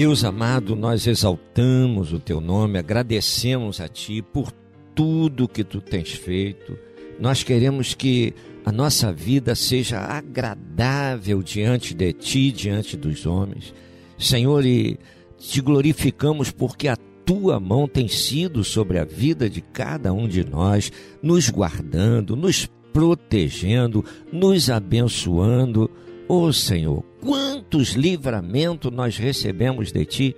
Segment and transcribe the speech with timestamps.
[0.00, 4.50] Deus amado, nós exaltamos o teu nome, agradecemos a ti por
[4.94, 6.74] tudo que tu tens feito.
[7.20, 8.32] Nós queremos que
[8.64, 13.74] a nossa vida seja agradável diante de ti, diante dos homens.
[14.18, 14.98] Senhor, e
[15.36, 20.42] te glorificamos porque a tua mão tem sido sobre a vida de cada um de
[20.48, 20.90] nós,
[21.22, 25.90] nos guardando, nos protegendo, nos abençoando.
[26.32, 30.36] Oh Senhor, quantos livramentos nós recebemos de Ti,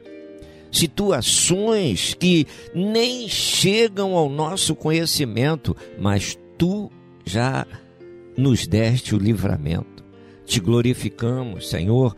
[0.70, 6.90] situações que nem chegam ao nosso conhecimento, mas Tu
[7.26, 7.66] já
[8.38, 10.02] nos deste o livramento.
[10.46, 12.16] Te glorificamos, Senhor,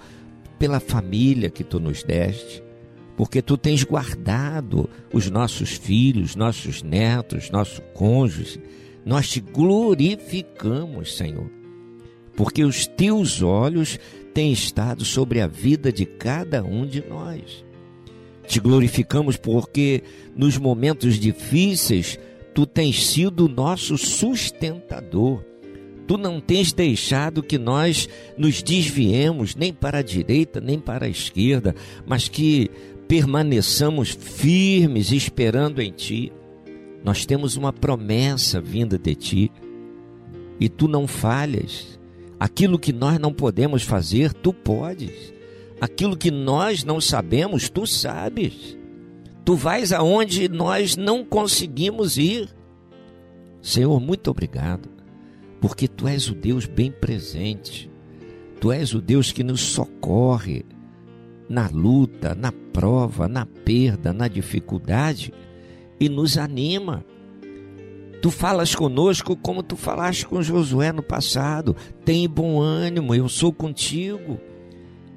[0.56, 2.62] pela família que Tu nos deste,
[3.16, 8.62] porque Tu tens guardado os nossos filhos, nossos netos, nosso cônjuge.
[9.04, 11.63] Nós te glorificamos, Senhor
[12.36, 13.98] porque os teus olhos
[14.32, 17.64] têm estado sobre a vida de cada um de nós.
[18.46, 20.02] Te glorificamos porque
[20.36, 22.18] nos momentos difíceis
[22.52, 25.42] tu tens sido nosso sustentador.
[26.06, 31.08] Tu não tens deixado que nós nos desviemos nem para a direita nem para a
[31.08, 31.74] esquerda,
[32.06, 32.70] mas que
[33.08, 36.30] permaneçamos firmes esperando em ti.
[37.02, 39.52] Nós temos uma promessa vinda de ti
[40.60, 41.93] e tu não falhas.
[42.38, 45.32] Aquilo que nós não podemos fazer, tu podes.
[45.80, 48.76] Aquilo que nós não sabemos, tu sabes.
[49.44, 52.48] Tu vais aonde nós não conseguimos ir.
[53.60, 54.88] Senhor, muito obrigado,
[55.60, 57.90] porque tu és o Deus bem presente.
[58.60, 60.64] Tu és o Deus que nos socorre
[61.48, 65.32] na luta, na prova, na perda, na dificuldade
[66.00, 67.04] e nos anima.
[68.24, 71.76] Tu falas conosco como tu falaste com Josué no passado.
[72.06, 74.40] Tem bom ânimo, eu sou contigo.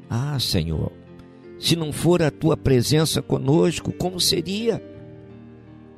[0.09, 0.91] Ah, Senhor,
[1.57, 4.83] se não for a tua presença conosco, como seria?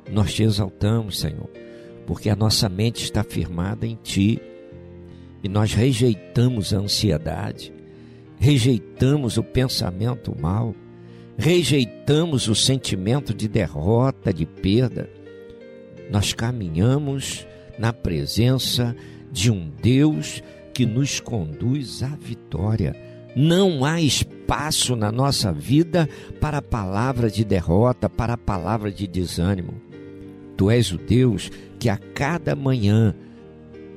[0.08, 1.50] Nós te exaltamos, Senhor,
[2.06, 4.40] porque a nossa mente está firmada em ti
[5.42, 7.74] e nós rejeitamos a ansiedade,
[8.38, 10.76] rejeitamos o pensamento mal,
[11.36, 15.10] rejeitamos o sentimento de derrota, de perda
[16.10, 17.46] nós caminhamos
[17.78, 18.94] na presença
[19.30, 20.42] de um Deus
[20.74, 22.94] que nos conduz à vitória.
[23.34, 26.08] Não há espaço na nossa vida
[26.40, 29.74] para a palavra de derrota, para a palavra de desânimo.
[30.56, 33.14] Tu és o Deus que a cada manhã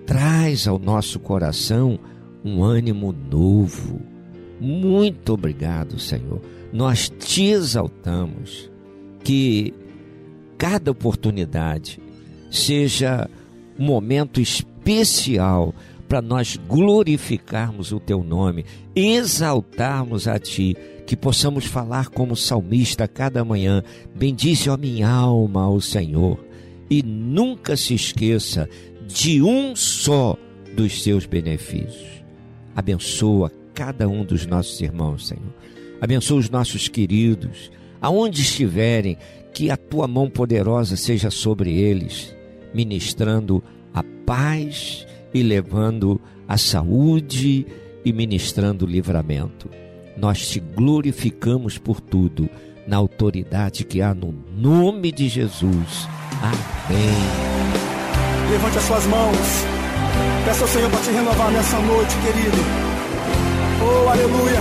[0.05, 1.99] traz ao nosso coração
[2.45, 4.01] um ânimo novo.
[4.59, 6.41] Muito obrigado, Senhor.
[6.71, 8.71] Nós te exaltamos.
[9.23, 9.73] Que
[10.57, 11.99] cada oportunidade
[12.53, 13.29] seja
[13.77, 15.73] um momento especial
[16.07, 18.65] para nós glorificarmos o teu nome,
[18.95, 20.77] exaltarmos a ti,
[21.07, 23.83] que possamos falar como salmista cada manhã:
[24.15, 26.39] Bendice a minha alma ao Senhor,
[26.89, 28.69] e nunca se esqueça
[29.07, 30.37] de um só
[30.75, 32.23] dos seus benefícios.
[32.75, 35.53] Abençoa cada um dos nossos irmãos, Senhor.
[35.99, 39.17] Abençoa os nossos queridos, aonde estiverem,
[39.53, 42.35] que a tua mão poderosa seja sobre eles,
[42.73, 47.65] ministrando a paz e levando a saúde
[48.03, 49.69] e ministrando o livramento.
[50.17, 52.49] Nós te glorificamos por tudo,
[52.85, 56.07] na autoridade que há no nome de Jesus.
[56.41, 57.53] Amém.
[58.51, 59.37] Levante as suas mãos.
[60.45, 62.57] Peça ao Senhor para te renovar nessa noite, querido.
[63.81, 64.59] Oh, aleluia.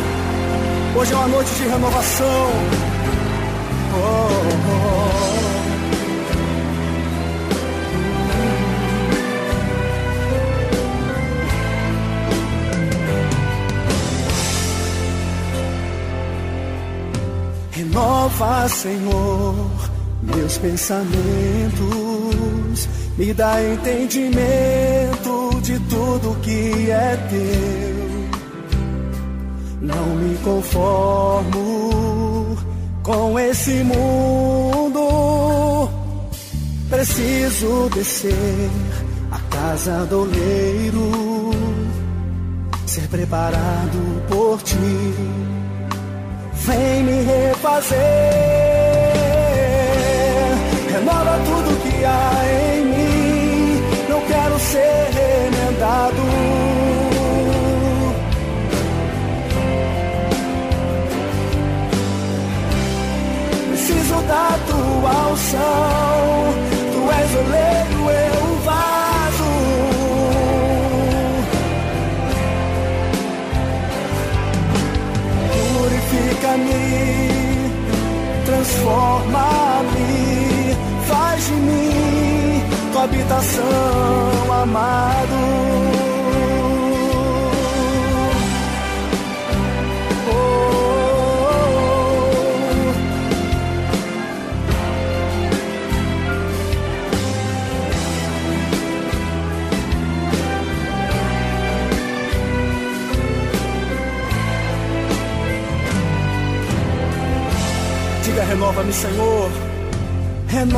[0.97, 2.51] Hoje é uma noite de renovação.
[3.95, 5.32] Oh, oh, oh.
[17.93, 19.55] Renova, Senhor,
[20.23, 21.13] meus pensamentos,
[23.19, 28.31] me dá entendimento de tudo que é teu.
[29.83, 31.51] Não me conformo
[33.03, 35.11] com esse mundo.
[36.89, 38.71] Preciso descer
[39.31, 41.51] a casa do oleiro,
[42.87, 45.53] ser preparado por ti
[46.67, 47.99] vem me refazer.
[50.93, 52.31] Renova tudo que há
[52.75, 53.83] em mim.
[54.09, 56.23] Não quero ser remendado.
[63.71, 66.42] Preciso da tua unção.
[78.83, 80.77] Transforma-me,
[81.07, 82.63] faz de mim
[82.93, 86.12] tua habitação, amado.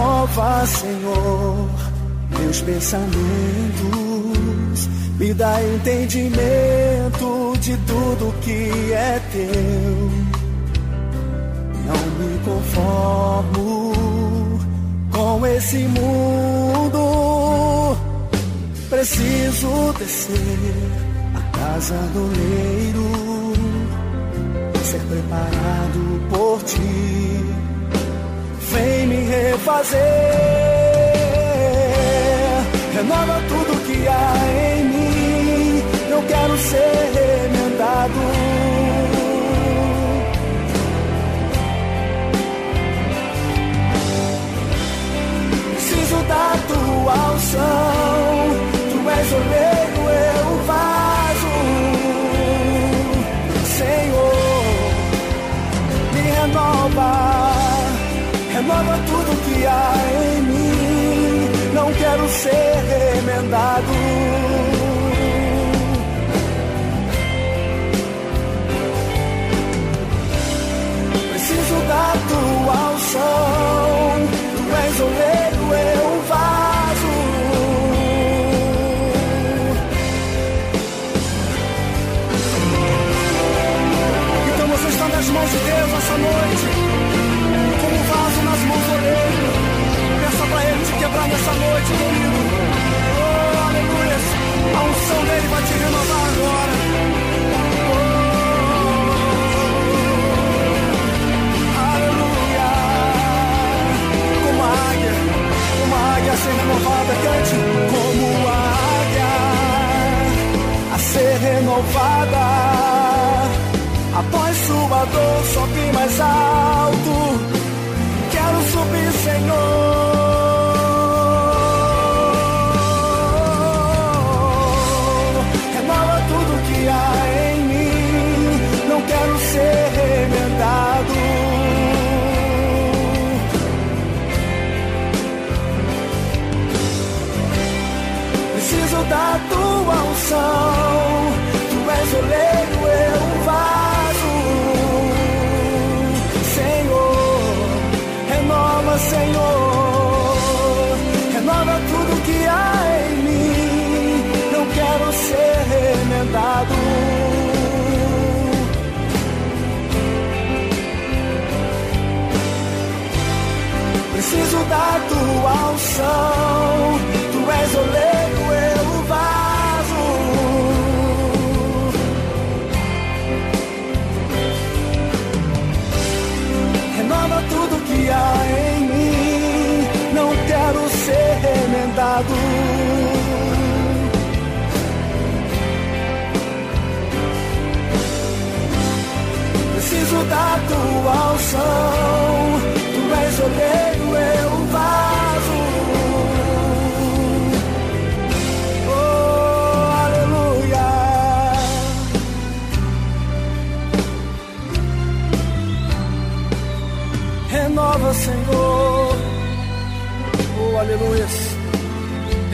[0.04, 1.70] Renova, Senhor,
[2.38, 3.14] meus pensamentos.
[5.18, 10.10] Me dá entendimento de tudo que é teu.
[11.86, 13.92] Não me conformo
[15.10, 17.00] com esse mundo.
[18.90, 20.74] Preciso descer
[21.34, 23.54] a casa do leiro,
[24.84, 27.53] ser preparado por ti
[28.74, 30.00] vem me refazer.
[32.94, 34.34] Renova tudo que há
[34.66, 35.82] em mim.
[36.10, 38.20] Eu quero ser remendado.
[45.72, 48.34] Preciso da tua unção.
[48.90, 51.54] Tu és o meio, eu vaso.
[53.78, 54.64] Senhor,
[56.12, 57.23] me renova
[58.64, 59.94] renova tudo que há
[60.36, 61.50] em mim.
[61.74, 63.84] Não quero ser remendado.
[71.30, 73.43] Preciso da tua unção.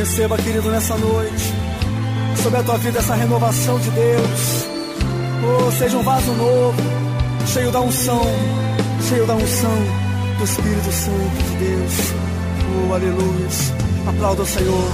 [0.01, 1.53] Receba, querido, nessa noite.
[2.43, 4.67] Sobre a tua vida, essa renovação de Deus.
[5.45, 6.83] Oh, seja um vaso novo,
[7.47, 8.23] cheio da unção,
[9.07, 9.77] cheio da unção
[10.39, 11.93] do Espírito Santo de Deus.
[12.89, 13.49] Oh, aleluia.
[14.07, 14.91] Aplauda o Senhor.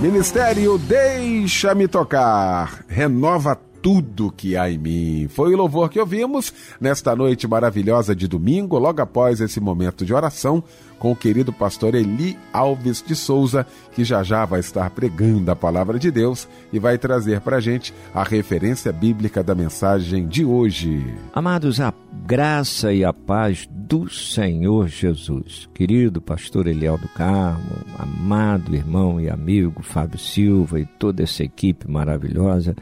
[0.00, 2.84] Ministério Deixa-me Tocar.
[2.86, 3.56] Renova
[3.88, 5.28] tudo que há em mim.
[5.30, 10.12] Foi o louvor que ouvimos nesta noite maravilhosa de domingo, logo após esse momento de
[10.12, 10.62] oração,
[10.98, 15.56] com o querido pastor Eli Alves de Souza, que já já vai estar pregando a
[15.56, 20.44] palavra de Deus e vai trazer para a gente a referência bíblica da mensagem de
[20.44, 21.02] hoje.
[21.32, 21.94] Amados, a
[22.26, 25.66] graça e a paz do Senhor Jesus.
[25.72, 31.90] Querido pastor Eliel do Carmo, amado irmão e amigo Fábio Silva e toda essa equipe
[31.90, 32.76] maravilhosa,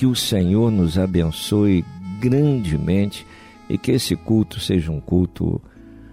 [0.00, 1.84] que o Senhor nos abençoe
[2.18, 3.26] grandemente
[3.68, 5.60] e que esse culto seja um culto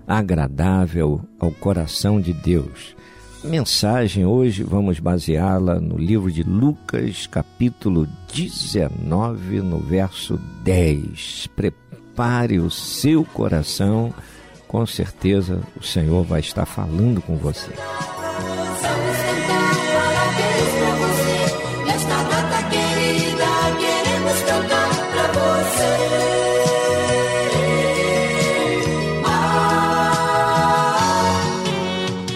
[0.05, 2.97] agradável ao coração de Deus.
[3.45, 11.47] Mensagem hoje vamos baseá-la no livro de Lucas, capítulo 19, no verso 10.
[11.55, 14.13] Prepare o seu coração,
[14.67, 17.71] com certeza o Senhor vai estar falando com você.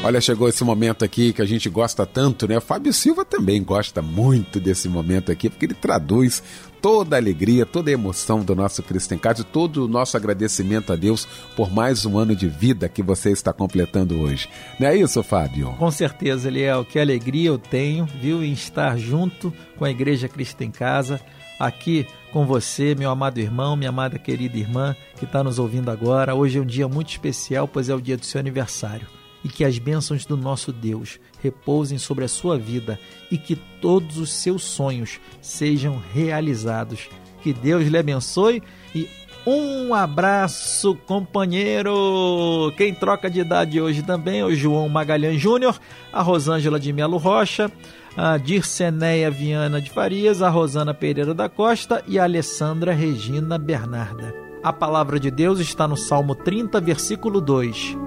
[0.04, 2.58] Olha, chegou esse momento aqui que a gente gosta tanto, né?
[2.58, 6.42] O Fábio Silva também gosta muito desse momento aqui, porque ele traduz
[6.82, 10.18] toda a alegria, toda a emoção do nosso Cristo em Casa e todo o nosso
[10.18, 14.50] agradecimento a Deus por mais um ano de vida que você está completando hoje.
[14.80, 15.76] Não é isso, Fábio?
[15.78, 20.64] Com certeza, Eliel, que alegria eu tenho, viu, em estar junto com a Igreja Cristo
[20.64, 21.22] em Casa,
[21.60, 26.34] aqui com você, meu amado irmão, minha amada querida irmã que está nos ouvindo agora.
[26.34, 29.21] Hoje é um dia muito especial, pois é o dia do seu aniversário.
[29.44, 33.00] E que as bênçãos do nosso Deus repousem sobre a sua vida
[33.32, 37.10] e que todos os seus sonhos sejam realizados.
[37.42, 38.62] Que Deus lhe abençoe
[38.94, 39.10] e
[39.46, 42.72] um abraço, companheiro!
[42.78, 45.80] Quem troca de idade hoje também é o João Magalhães Júnior,
[46.14, 47.72] a Rosângela de Melo Rocha,
[48.16, 54.32] a Dirceneia Viana de Farias, a Rosana Pereira da Costa e a Alessandra Regina Bernarda.
[54.64, 57.98] A palavra de Deus está no Salmo 30, versículo 2.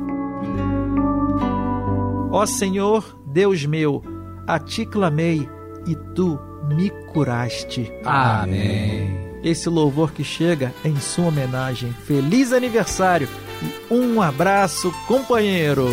[2.35, 4.03] Ó Senhor, Deus meu,
[4.45, 5.49] a ti clamei
[5.87, 6.37] e tu
[6.67, 7.93] me curaste.
[8.05, 9.39] Amém.
[9.45, 11.93] Esse louvor que chega em sua homenagem.
[11.93, 13.29] Feliz aniversário
[13.63, 15.87] e um abraço, companheiro.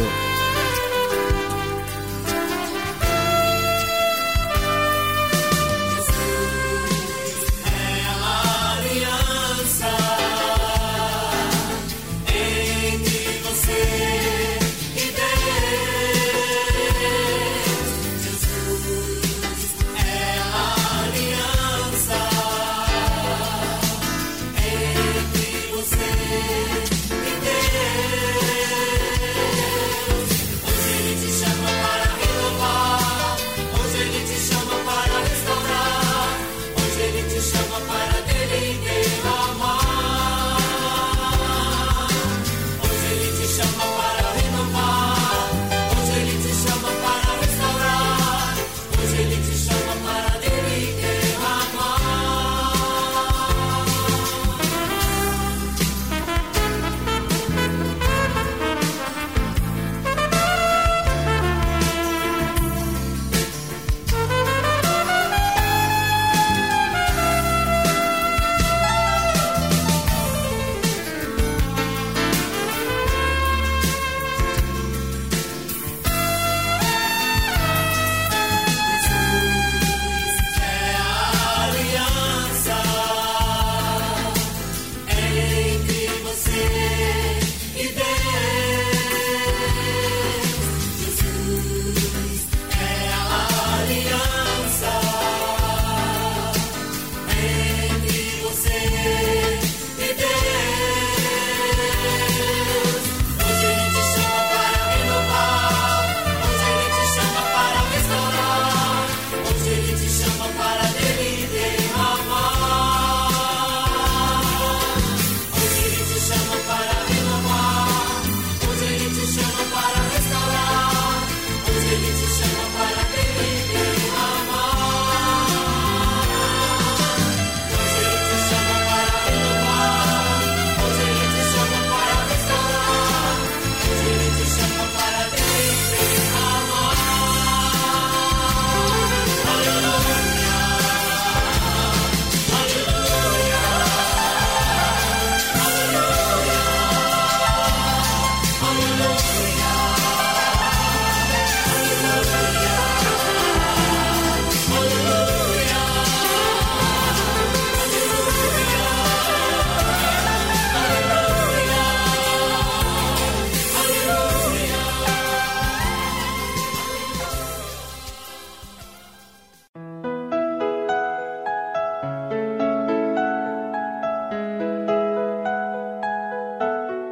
[37.51, 38.00] Summer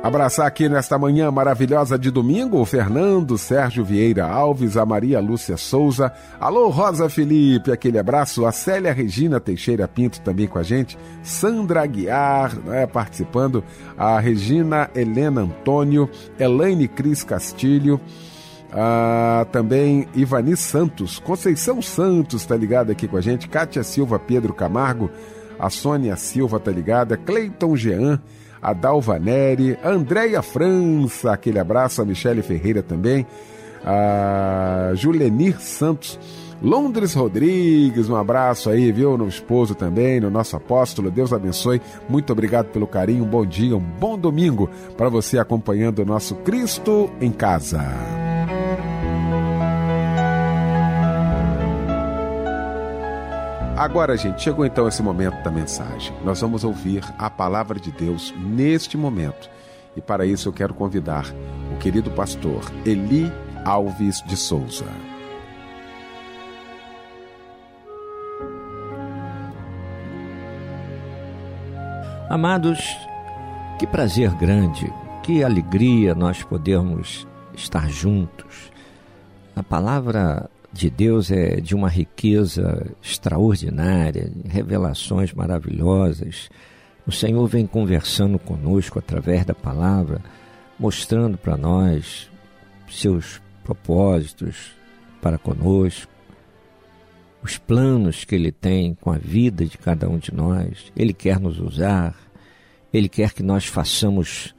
[0.10, 5.56] Abraçar aqui nesta manhã maravilhosa de domingo o Fernando Sérgio Vieira Alves, a Maria Lúcia
[5.56, 10.98] Souza, alô Rosa Felipe, aquele abraço, a Célia Regina Teixeira Pinto também com a gente,
[11.22, 13.64] Sandra Aguiar né, participando,
[13.96, 18.02] a Regina Helena Antônio, Elaine Cris Castilho,
[18.74, 24.56] ah, também Ivani Santos, Conceição Santos tá ligada aqui com a gente, Kátia Silva Pedro
[24.56, 25.12] Camargo,
[25.60, 28.20] a Sônia Silva tá ligada, Cleiton Jean,
[28.62, 33.26] a Dalva Neri, Andréia França, aquele abraço, a Michele Ferreira também,
[33.84, 36.20] a Julenir Santos,
[36.62, 39.18] Londres Rodrigues, um abraço aí, viu?
[39.18, 41.10] No esposo também, no nosso apóstolo.
[41.10, 41.82] Deus abençoe.
[42.10, 43.24] Muito obrigado pelo carinho.
[43.24, 47.80] Um bom dia, um bom domingo para você acompanhando o nosso Cristo em Casa.
[53.80, 56.14] Agora, gente, chegou então esse momento da mensagem.
[56.26, 59.50] Nós vamos ouvir a palavra de Deus neste momento.
[59.96, 61.24] E para isso eu quero convidar
[61.74, 63.32] o querido pastor Eli
[63.64, 64.84] Alves de Souza.
[72.30, 72.98] Amados,
[73.80, 74.92] que prazer grande,
[75.24, 78.74] que alegria nós podermos estar juntos.
[79.56, 86.50] A palavra de Deus é de uma riqueza extraordinária, revelações maravilhosas.
[87.08, 90.22] O Senhor vem conversando conosco através da palavra,
[90.80, 92.30] mostrando para nós
[92.88, 94.72] seus propósitos
[95.22, 96.12] para conosco,
[97.42, 100.92] os planos que Ele tem com a vida de cada um de nós.
[100.96, 102.16] Ele quer nos usar,
[102.92, 104.54] Ele quer que nós façamos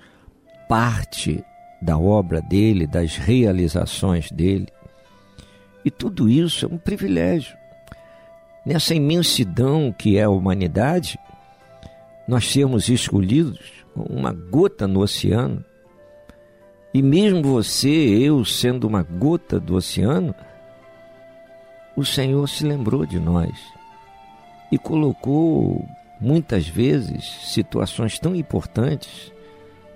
[0.68, 1.44] parte
[1.81, 4.68] da obra dele, das realizações dele.
[5.85, 7.57] E tudo isso é um privilégio.
[8.64, 11.19] Nessa imensidão que é a humanidade,
[12.29, 13.59] nós sermos escolhidos,
[13.95, 15.64] uma gota no oceano,
[16.93, 20.35] e mesmo você, eu, sendo uma gota do oceano,
[21.97, 23.51] o Senhor se lembrou de nós
[24.73, 25.88] e colocou
[26.21, 29.33] muitas vezes situações tão importantes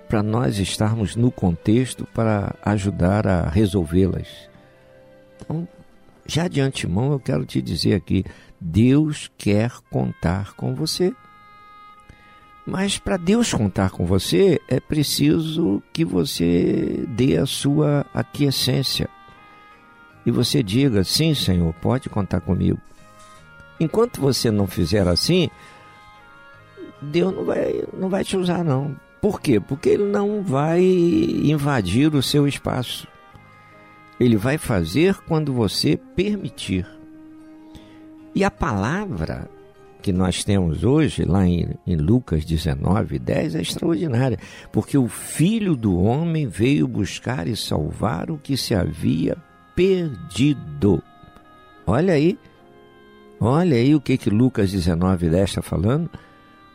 [0.08, 4.28] para nós estarmos no contexto para ajudar a resolvê-las.
[5.36, 5.66] Então,
[6.26, 8.24] já de antemão eu quero te dizer aqui:
[8.60, 11.14] Deus quer contar com você.
[12.66, 19.08] Mas para Deus contar com você, é preciso que você dê a sua aquiescência.
[20.24, 22.80] E você diga: sim, Senhor, pode contar comigo.
[23.78, 25.50] Enquanto você não fizer assim,
[27.02, 28.96] Deus não vai, não vai te usar, não.
[29.20, 29.60] Por quê?
[29.60, 33.06] Porque Ele não vai invadir o seu espaço.
[34.18, 36.86] Ele vai fazer quando você permitir.
[38.34, 39.48] E a palavra
[40.04, 44.38] que nós temos hoje, lá em, em, Lucas 19, 10, é extraordinária,
[44.70, 49.36] porque o Filho do Homem veio buscar e salvar o que se havia
[49.74, 51.02] perdido.
[51.86, 52.38] Olha aí,
[53.40, 56.10] olha aí o que, que Lucas 19, 10 está falando.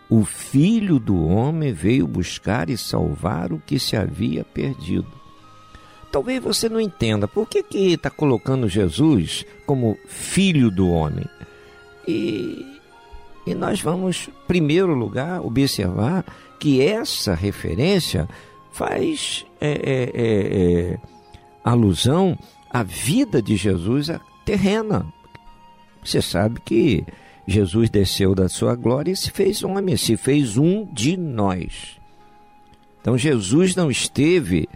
[0.10, 5.19] O Filho do Homem veio buscar e salvar o que se havia perdido.
[6.12, 11.26] Talvez você não entenda por que está colocando Jesus como filho do homem.
[12.08, 12.66] E,
[13.46, 16.26] e nós vamos, em primeiro lugar, observar
[16.60, 18.28] que essa referência
[18.72, 21.00] faz é, é, é, é
[21.64, 22.38] alusão
[22.72, 24.10] à vida de Jesus
[24.44, 25.06] terrena.
[26.04, 27.06] Você sabe que
[27.48, 32.00] Jesus desceu da sua glória e se fez homem, se fez um de nós.
[33.02, 34.68] Então Jesus não esteve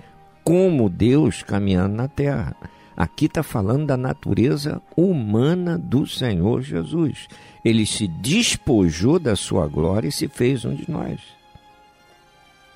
[0.43, 2.55] como Deus caminhando na terra.
[2.95, 7.27] Aqui está falando da natureza humana do Senhor Jesus.
[7.65, 11.19] Ele se despojou da sua glória e se fez um de nós.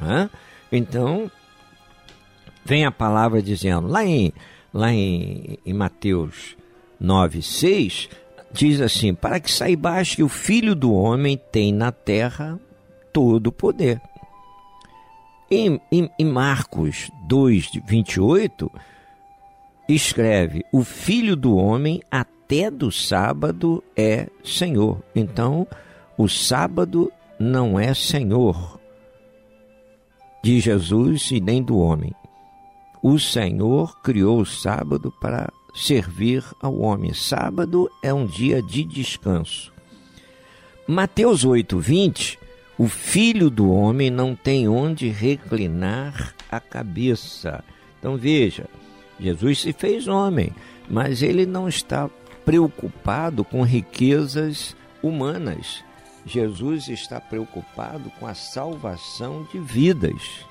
[0.01, 0.29] Hã?
[0.71, 1.29] Então,
[2.65, 4.33] vem a palavra dizendo, lá em,
[4.73, 6.57] lá em, em Mateus
[6.99, 8.09] 9, 6,
[8.51, 12.59] diz assim: Para que saibais que o Filho do Homem tem na terra
[13.13, 14.01] todo o poder.
[15.49, 18.69] Em, em, em Marcos 2, 28,
[19.87, 25.01] escreve: O filho do homem até do sábado é Senhor.
[25.15, 25.65] Então,
[26.17, 28.77] o sábado não é Senhor
[30.43, 32.13] de Jesus e nem do homem.
[33.01, 37.13] O Senhor criou o sábado para servir ao homem.
[37.13, 39.71] Sábado é um dia de descanso.
[40.87, 42.39] Mateus 8, 20
[42.77, 47.63] o filho do homem não tem onde reclinar a cabeça.
[47.99, 48.65] Então veja,
[49.19, 50.51] Jesus se fez homem,
[50.89, 52.09] mas ele não está
[52.45, 55.83] preocupado com riquezas humanas.
[56.25, 60.45] Jesus está preocupado com a salvação de vidas.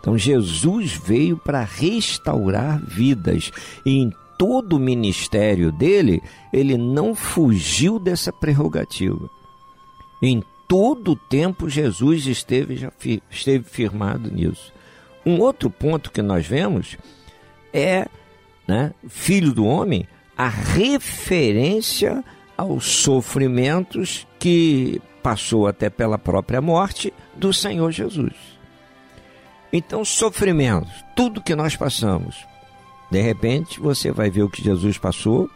[0.00, 3.50] Então Jesus veio para restaurar vidas
[3.84, 9.28] e em todo o ministério dele, ele não fugiu dessa prerrogativa.
[10.22, 14.72] Em todo o tempo Jesus esteve, já fi, esteve firmado nisso.
[15.24, 16.96] Um outro ponto que nós vemos
[17.72, 18.06] é,
[18.66, 22.22] né, filho do homem, a referência
[22.56, 28.34] aos sofrimentos que passou até pela própria morte do Senhor Jesus.
[29.72, 32.36] Então, sofrimentos, tudo que nós passamos,
[33.10, 35.50] de repente você vai ver o que Jesus passou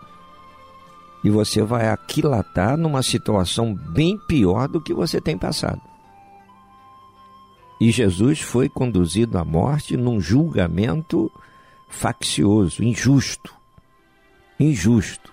[1.22, 5.80] e você vai aquilatar numa situação bem pior do que você tem passado.
[7.80, 11.30] E Jesus foi conduzido à morte num julgamento
[11.88, 13.54] faccioso, injusto.
[14.58, 15.32] Injusto.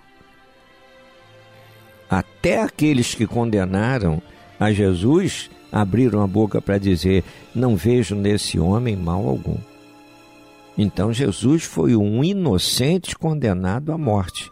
[2.09, 4.21] Até aqueles que condenaram
[4.59, 7.23] a Jesus abriram a boca para dizer:
[7.53, 9.57] Não vejo nesse homem mal algum.
[10.75, 14.49] Então Jesus foi um inocente condenado à morte.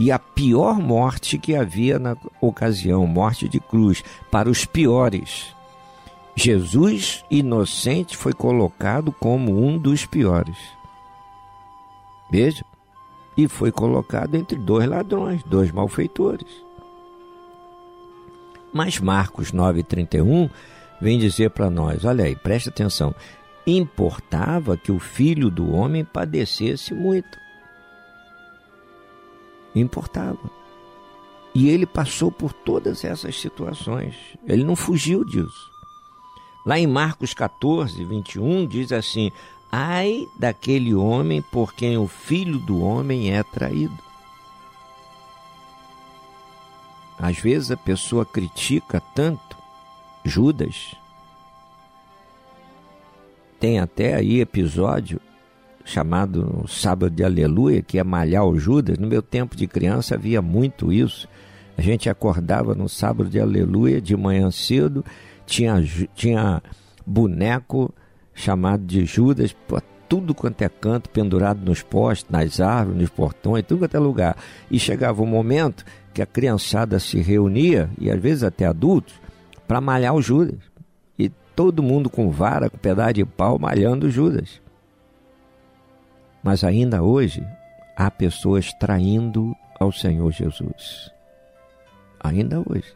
[0.00, 5.54] E a pior morte que havia na ocasião, morte de cruz, para os piores.
[6.34, 10.56] Jesus, inocente, foi colocado como um dos piores.
[12.30, 12.64] Veja,
[13.36, 16.48] e foi colocado entre dois ladrões, dois malfeitores.
[18.72, 20.48] Mas Marcos 9,31
[20.98, 23.14] vem dizer para nós: olha aí, preste atenção.
[23.66, 27.39] Importava que o filho do homem padecesse muito.
[29.74, 30.50] Importava.
[31.54, 34.14] E ele passou por todas essas situações.
[34.46, 35.70] Ele não fugiu disso.
[36.64, 39.32] Lá em Marcos 14, 21, diz assim:
[39.72, 43.98] Ai daquele homem por quem o filho do homem é traído.
[47.18, 49.56] Às vezes a pessoa critica tanto
[50.24, 50.94] Judas.
[53.58, 55.20] Tem até aí episódio
[55.90, 58.96] chamado Sábado de Aleluia, que é malhar o Judas.
[58.96, 61.28] No meu tempo de criança havia muito isso.
[61.76, 65.04] A gente acordava no Sábado de Aleluia de manhã cedo,
[65.44, 65.82] tinha,
[66.14, 66.62] tinha
[67.04, 67.92] boneco
[68.32, 69.54] chamado de Judas,
[70.08, 74.36] tudo quanto é canto, pendurado nos postes, nas árvores, nos portões, tudo quanto é lugar.
[74.70, 79.14] E chegava um momento que a criançada se reunia, e às vezes até adultos,
[79.66, 80.60] para malhar o Judas.
[81.18, 84.60] E todo mundo com vara, com pedaço de pau, malhando o Judas.
[86.42, 87.46] Mas ainda hoje,
[87.96, 91.12] há pessoas traindo ao Senhor Jesus.
[92.22, 92.94] Ainda hoje.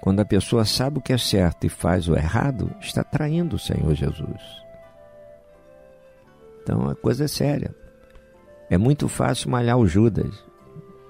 [0.00, 3.58] Quando a pessoa sabe o que é certo e faz o errado, está traindo o
[3.58, 4.62] Senhor Jesus.
[6.62, 7.74] Então a coisa é séria.
[8.70, 10.32] É muito fácil malhar o Judas.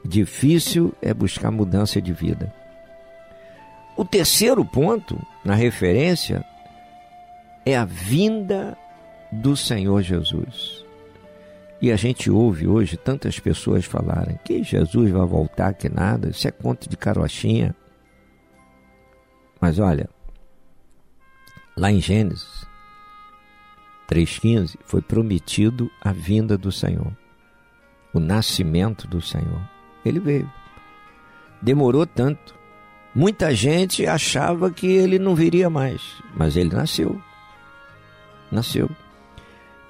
[0.04, 2.52] Difícil é buscar mudança de vida.
[3.96, 6.44] O terceiro ponto, na referência,
[7.66, 8.78] é a vinda
[9.30, 10.87] do Senhor Jesus.
[11.80, 16.48] E a gente ouve hoje tantas pessoas falarem que Jesus vai voltar, que nada, isso
[16.48, 17.74] é conto de carochinha.
[19.60, 20.08] Mas olha,
[21.76, 22.66] lá em Gênesis
[24.10, 27.12] 3,15 foi prometido a vinda do Senhor,
[28.12, 29.60] o nascimento do Senhor.
[30.04, 30.50] Ele veio.
[31.62, 32.56] Demorou tanto.
[33.14, 36.02] Muita gente achava que ele não viria mais,
[36.34, 37.20] mas ele nasceu.
[38.50, 38.88] Nasceu.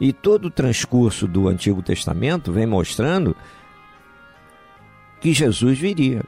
[0.00, 3.36] E todo o transcurso do Antigo Testamento vem mostrando
[5.20, 6.22] que Jesus viria,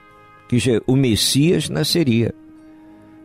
[0.49, 2.35] que o Messias nasceria.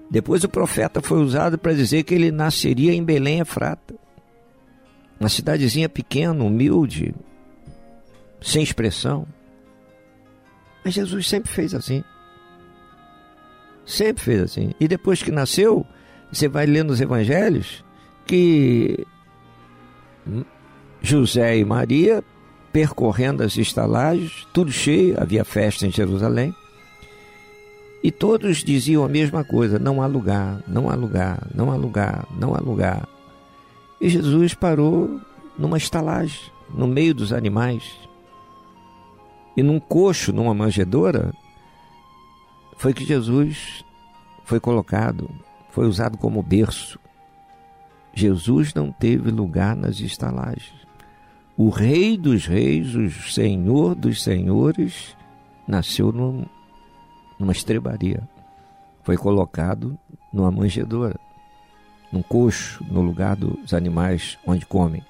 [0.09, 3.95] Depois o profeta foi usado para dizer que ele nasceria em Belém Efrata.
[5.19, 7.15] Uma cidadezinha pequena, humilde,
[8.41, 9.25] sem expressão.
[10.83, 12.03] Mas Jesus sempre fez assim.
[13.85, 14.71] Sempre fez assim.
[14.79, 15.85] E depois que nasceu,
[16.31, 17.83] você vai ler nos evangelhos
[18.27, 19.05] que
[21.01, 22.23] José e Maria
[22.71, 26.53] percorrendo as estalagens, tudo cheio, havia festa em Jerusalém.
[28.03, 32.27] E todos diziam a mesma coisa: não há lugar, não há lugar, não há lugar,
[32.37, 33.07] não há lugar.
[33.99, 35.21] E Jesus parou
[35.57, 37.83] numa estalagem, no meio dos animais.
[39.55, 41.33] E num coxo, numa manjedoura,
[42.77, 43.85] foi que Jesus
[44.43, 45.29] foi colocado,
[45.71, 46.99] foi usado como berço.
[48.15, 50.73] Jesus não teve lugar nas estalagens.
[51.57, 55.15] O Rei dos Reis, o Senhor dos Senhores,
[55.67, 56.45] nasceu num,
[57.37, 58.27] numa estrebaria.
[59.03, 59.99] Foi colocado
[60.31, 61.19] numa manjedoura,
[62.11, 65.03] num coxo, no lugar dos animais onde comem.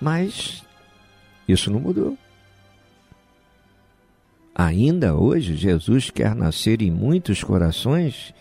[0.00, 0.64] Mas
[1.48, 2.18] isso não mudou.
[4.54, 8.34] Ainda hoje, Jesus quer nascer em muitos corações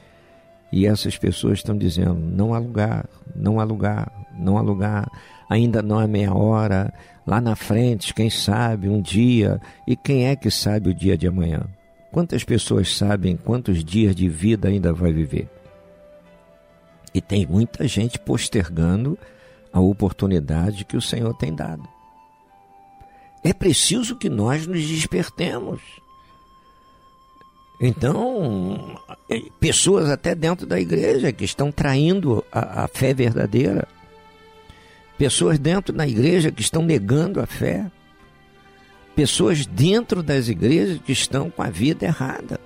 [0.74, 5.08] e essas pessoas estão dizendo: não há lugar, não há lugar, não há lugar,
[5.48, 6.92] ainda não é meia hora,
[7.28, 11.28] lá na frente, quem sabe, um dia, e quem é que sabe o dia de
[11.28, 11.62] amanhã?
[12.12, 15.48] Quantas pessoas sabem quantos dias de vida ainda vai viver?
[17.14, 19.16] E tem muita gente postergando
[19.72, 21.88] a oportunidade que o Senhor tem dado.
[23.44, 25.82] É preciso que nós nos despertemos.
[27.80, 28.98] Então,
[29.60, 33.88] pessoas até dentro da igreja que estão traindo a, a fé verdadeira,
[35.18, 37.86] pessoas dentro da igreja que estão negando a fé,
[39.16, 42.60] pessoas dentro das igrejas que estão com a vida errada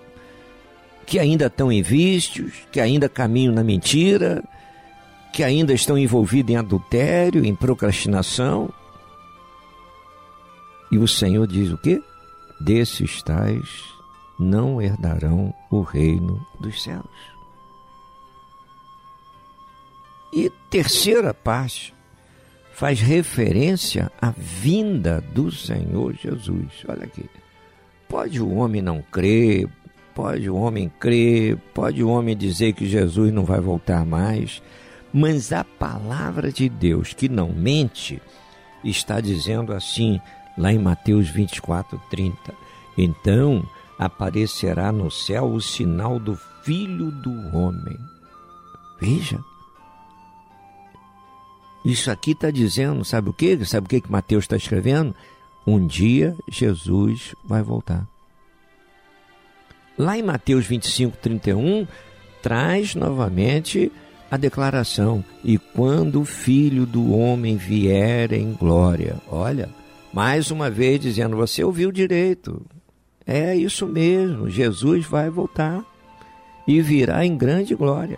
[1.08, 4.44] que ainda estão em vícios, que ainda caminham na mentira,
[5.32, 8.70] que ainda estão envolvidos em adultério, em procrastinação.
[10.92, 12.04] E o Senhor diz o quê?
[12.60, 13.97] Desses tais
[14.40, 17.06] não herdarão o reino dos céus.
[20.32, 21.94] E terceira parte
[22.74, 26.84] faz referência à vinda do Senhor Jesus.
[26.88, 27.30] Olha aqui.
[28.08, 29.68] Pode o homem não crer,
[30.18, 34.64] Pode o homem crer, pode o homem dizer que Jesus não vai voltar mais,
[35.14, 38.20] mas a palavra de Deus que não mente
[38.84, 40.20] está dizendo assim,
[40.58, 42.36] lá em Mateus 24, 30.
[42.98, 43.64] Então
[43.98, 47.98] aparecerá no céu o sinal do Filho do Homem.
[49.00, 49.40] Veja.
[51.86, 53.64] Isso aqui está dizendo, sabe o que?
[53.66, 55.16] Sabe o que, que Mateus está escrevendo?
[55.66, 58.08] Um dia Jesus vai voltar.
[59.98, 61.88] Lá em Mateus 25, 31,
[62.42, 63.92] traz novamente
[64.30, 69.18] a declaração: E quando o filho do homem vier em glória.
[69.28, 69.70] Olha,
[70.14, 72.66] mais uma vez dizendo: Você ouviu direito.
[73.28, 75.84] É isso mesmo, Jesus vai voltar
[76.66, 78.18] e virá em grande glória.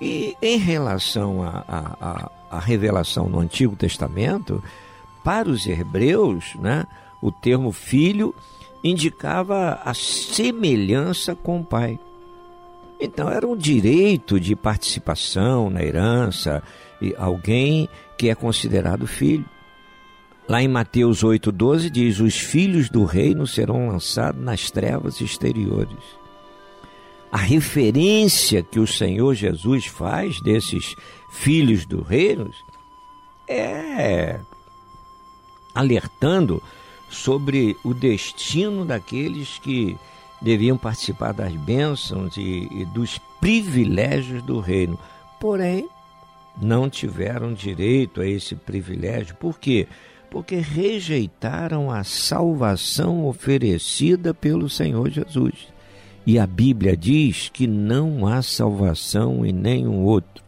[0.00, 4.62] E em relação à revelação no Antigo Testamento,
[5.24, 6.86] para os hebreus, né,
[7.20, 8.34] o termo filho
[8.82, 11.98] indicava a semelhança com o pai.
[13.00, 16.62] Então era um direito de participação na herança
[17.00, 19.44] e alguém que é considerado filho.
[20.50, 26.02] Lá em Mateus 8,12 diz: Os filhos do reino serão lançados nas trevas exteriores.
[27.30, 30.96] A referência que o Senhor Jesus faz desses
[31.30, 32.50] filhos do reino
[33.46, 34.40] é
[35.72, 36.60] alertando
[37.08, 39.96] sobre o destino daqueles que
[40.42, 44.98] deviam participar das bênçãos e, e dos privilégios do reino.
[45.38, 45.88] Porém,
[46.60, 49.36] não tiveram direito a esse privilégio.
[49.36, 49.86] Por quê?
[49.86, 50.09] Porque
[50.60, 55.68] rejeitaram a salvação oferecida pelo Senhor Jesus.
[56.26, 60.44] E a Bíblia diz que não há salvação em nenhum outro.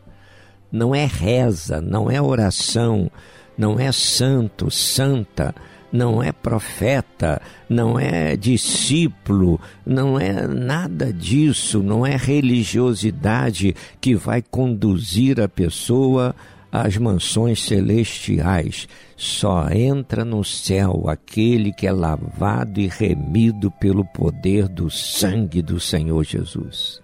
[0.71, 3.11] Não é reza, não é oração,
[3.59, 5.55] não é santo, santa
[5.93, 14.41] não é profeta, não é discípulo, não é nada disso, não é religiosidade que vai
[14.41, 16.35] conduzir a pessoa
[16.73, 18.89] às mansões celestiais.
[19.15, 25.79] Só entra no céu aquele que é lavado e remido pelo poder do sangue do
[25.79, 27.03] Senhor Jesus.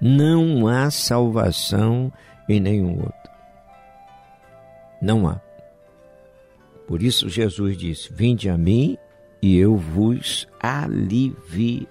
[0.00, 2.12] Não há salvação
[2.48, 3.30] em nenhum outro.
[5.00, 5.40] Não há.
[6.88, 8.98] Por isso Jesus disse: Vinde a mim
[9.40, 11.86] e eu vos aliviarei.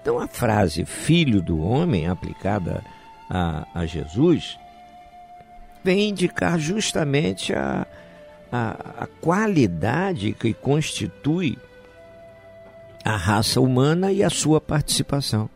[0.00, 2.84] Então a frase filho do homem aplicada
[3.28, 4.58] a, a Jesus
[5.84, 7.86] vem indicar justamente a,
[8.50, 11.58] a, a qualidade que constitui
[13.04, 15.50] a raça humana e a sua participação.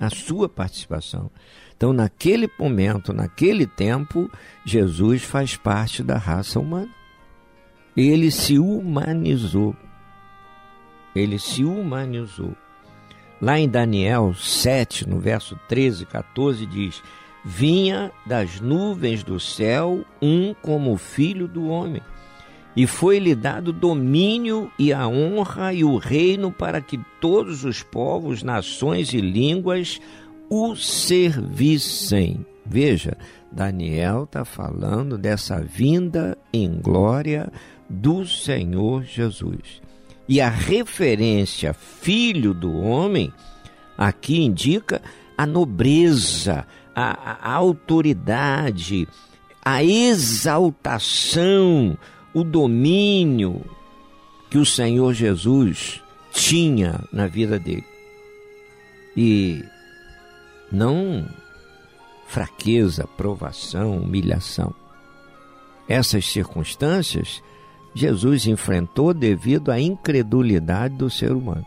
[0.00, 1.30] A sua participação.
[1.76, 4.30] Então, naquele momento, naquele tempo,
[4.64, 6.88] Jesus faz parte da raça humana.
[7.94, 9.76] Ele se humanizou.
[11.14, 12.56] Ele se humanizou.
[13.40, 17.02] Lá em Daniel 7, no verso 13 e 14, diz:
[17.44, 22.02] Vinha das nuvens do céu um como filho do homem,
[22.76, 28.42] e foi-lhe dado domínio e a honra e o reino para que todos os povos,
[28.42, 30.00] nações e línguas
[30.48, 32.44] o servissem.
[32.64, 33.16] Veja,
[33.50, 37.50] Daniel está falando dessa vinda em glória
[37.88, 39.82] do Senhor Jesus.
[40.28, 43.32] E a referência filho do homem
[43.98, 45.02] aqui indica
[45.36, 46.64] a nobreza,
[47.00, 49.08] a, a autoridade,
[49.64, 51.16] a exaltação,
[52.34, 53.64] o domínio
[54.50, 57.86] que o Senhor Jesus tinha na vida dele.
[59.16, 59.64] E
[60.70, 61.28] não
[62.26, 64.74] fraqueza, provação, humilhação.
[65.88, 67.42] Essas circunstâncias
[67.94, 71.66] Jesus enfrentou devido à incredulidade do ser humano.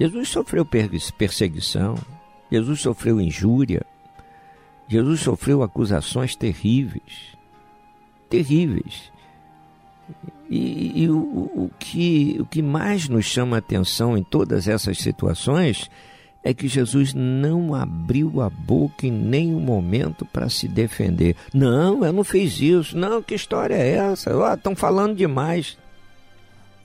[0.00, 0.66] Jesus sofreu
[1.18, 1.96] perseguição,
[2.50, 3.82] Jesus sofreu injúria,
[4.88, 7.36] Jesus sofreu acusações terríveis,
[8.28, 9.12] terríveis.
[10.48, 14.98] E, e o, o, que, o que mais nos chama a atenção em todas essas
[14.98, 15.90] situações
[16.46, 21.34] é que Jesus não abriu a boca em nenhum momento para se defender.
[21.52, 22.96] Não, eu não fiz isso.
[22.96, 24.30] Não, que história é essa?
[24.54, 25.76] Estão oh, falando demais.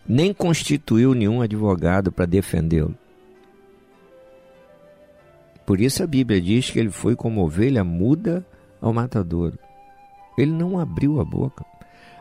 [0.08, 2.95] Nem constituiu nenhum advogado para defendê-lo.
[5.71, 8.45] Por isso a Bíblia diz que ele foi como ovelha muda
[8.81, 9.57] ao matadouro.
[10.38, 11.65] Ele não abriu a boca.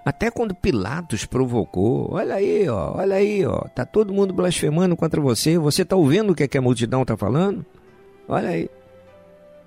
[0.04, 5.20] Até quando Pilatos provocou, olha aí, ó, olha aí, ó, tá todo mundo blasfemando contra
[5.20, 7.66] você, você tá ouvindo o que, é que a multidão tá falando?
[8.28, 8.70] Olha aí.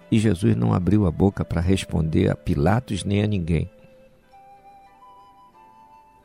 [0.09, 3.69] E Jesus não abriu a boca para responder a Pilatos nem a ninguém.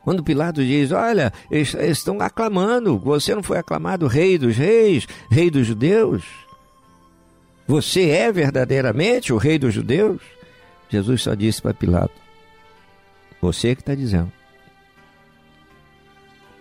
[0.01, 5.51] Quando Pilatos diz: Olha, eles, estão aclamando, você não foi aclamado rei dos reis, rei
[5.51, 6.48] dos judeus?
[7.69, 10.19] Você é verdadeiramente o rei dos judeus?
[10.89, 12.19] Jesus só disse para Pilatos:
[13.39, 14.31] você que está dizendo.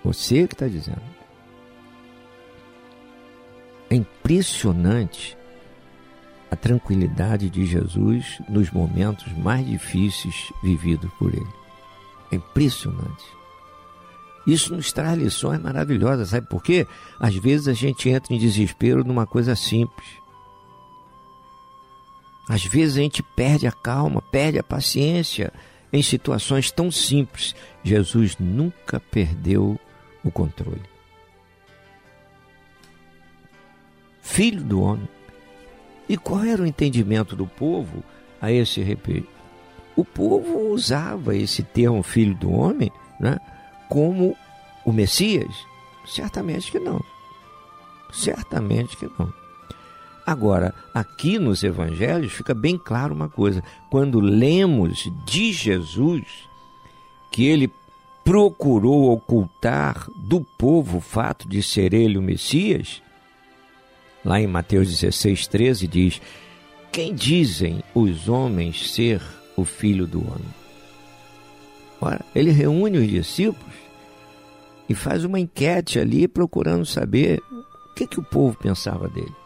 [0.05, 1.01] Você que está dizendo.
[3.89, 5.35] É impressionante
[6.51, 11.55] a tranquilidade de Jesus nos momentos mais difíceis vividos por ele.
[12.31, 13.25] É impressionante.
[14.47, 16.87] Isso nos traz lições maravilhosas, sabe por quê?
[17.19, 20.18] Às vezes a gente entra em desespero numa coisa simples.
[22.49, 25.53] Às vezes a gente perde a calma, perde a paciência,
[25.93, 29.79] em situações tão simples, Jesus nunca perdeu
[30.23, 30.83] o controle.
[34.21, 35.09] Filho do homem.
[36.09, 38.03] E qual era o entendimento do povo
[38.41, 39.29] a esse respeito?
[39.97, 43.39] O povo usava esse termo filho do homem né,
[43.89, 44.37] como
[44.85, 45.55] o Messias?
[46.07, 47.03] Certamente que não.
[48.13, 49.33] Certamente que não.
[50.29, 56.23] Agora, aqui nos evangelhos fica bem claro uma coisa: quando lemos de Jesus
[57.31, 57.73] que ele
[58.23, 63.03] procurou ocultar do povo o fato de ser ele o Messias,
[64.23, 66.21] lá em Mateus 16, 13 diz:
[66.93, 69.23] Quem dizem os homens ser
[69.57, 70.55] o filho do homem?
[72.03, 73.75] Ora, ele reúne os discípulos
[74.91, 79.38] e faz uma enquete ali procurando saber o que, que o povo pensava dele.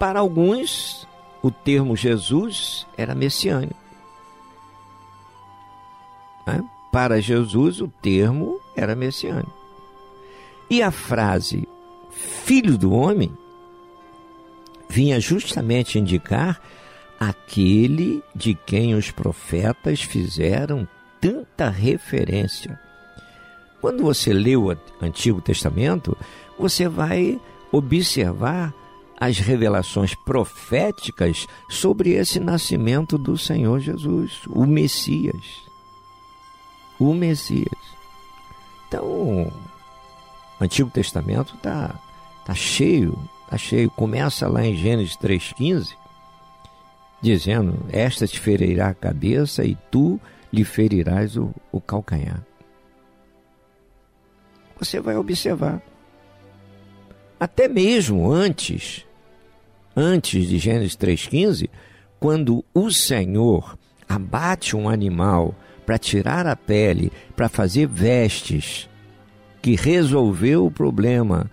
[0.00, 1.06] Para alguns,
[1.42, 3.76] o termo Jesus era messiânico.
[6.46, 6.64] Né?
[6.90, 9.52] Para Jesus, o termo era messiânico.
[10.70, 11.68] E a frase
[12.10, 13.30] filho do homem
[14.88, 16.58] vinha justamente indicar
[17.18, 20.88] aquele de quem os profetas fizeram
[21.20, 22.80] tanta referência.
[23.82, 26.16] Quando você lê o Antigo Testamento,
[26.58, 27.38] você vai
[27.70, 28.79] observar
[29.20, 35.60] as revelações proféticas sobre esse nascimento do Senhor Jesus, o Messias.
[36.98, 37.68] O Messias.
[38.88, 39.52] Então, o
[40.58, 41.94] Antigo Testamento está
[42.46, 43.16] tá cheio,
[43.48, 43.90] tá cheio.
[43.90, 45.94] Começa lá em Gênesis 3,15,
[47.20, 50.18] dizendo: Esta te ferirá a cabeça e tu
[50.50, 52.42] lhe ferirás o, o calcanhar.
[54.78, 55.82] Você vai observar.
[57.38, 59.06] Até mesmo antes
[60.00, 61.68] antes de Gênesis 3,15,
[62.18, 63.78] quando o Senhor
[64.08, 68.88] abate um animal para tirar a pele, para fazer vestes,
[69.60, 71.50] que resolveu o problema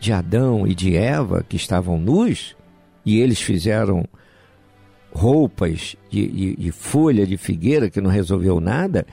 [0.00, 2.56] de Adão e de Eva, que estavam nus,
[3.04, 4.04] e eles fizeram
[5.12, 9.06] roupas de, de, de, folha de figueira que não resolveu nada,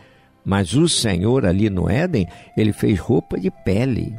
[0.46, 2.26] mas o Senhor ali no Éden,
[2.56, 4.16] ele fez roupa de pele,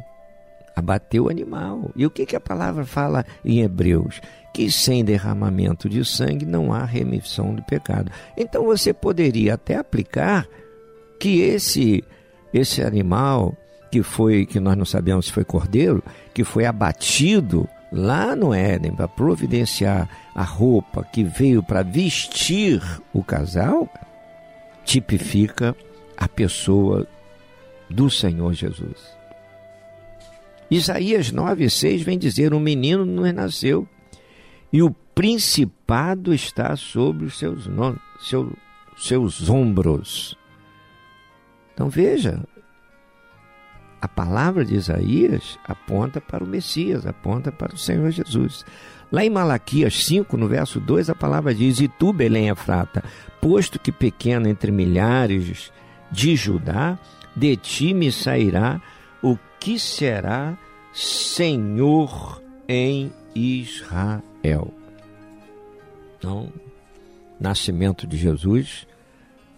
[0.75, 1.91] abateu o animal.
[1.95, 4.21] E o que, que a palavra fala em Hebreus?
[4.53, 8.11] que sem derramamento de sangue não há remissão do pecado.
[8.35, 10.47] Então você poderia até aplicar
[11.19, 12.03] que esse
[12.53, 13.55] esse animal
[13.89, 16.03] que foi que nós não sabemos se foi cordeiro,
[16.33, 22.81] que foi abatido lá no Éden para providenciar a roupa que veio para vestir
[23.13, 23.87] o casal,
[24.83, 25.75] tipifica
[26.17, 27.05] a pessoa
[27.89, 29.20] do Senhor Jesus.
[30.71, 33.85] Isaías 9,6 vem dizer: Um menino nos nasceu,
[34.71, 37.69] e o principado está sobre os seus,
[38.21, 38.53] seu,
[38.97, 40.37] seus ombros.
[41.73, 42.41] Então veja,
[44.01, 48.65] a palavra de Isaías aponta para o Messias, aponta para o Senhor Jesus.
[49.11, 53.03] Lá em Malaquias 5, no verso 2, a palavra diz: E tu, Belém Efrata,
[53.41, 55.69] posto que pequeno entre milhares
[56.09, 56.97] de Judá,
[57.35, 58.81] de ti me sairá
[59.21, 60.57] o que será
[60.93, 64.73] Senhor em Israel.
[66.17, 66.51] Então,
[67.39, 68.87] nascimento de Jesus